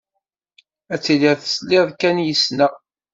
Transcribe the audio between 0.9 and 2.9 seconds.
Ad tiliḍ tesliḍ kan yes-sneɣ.